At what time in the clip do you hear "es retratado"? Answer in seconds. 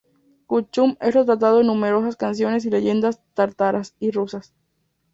0.99-1.61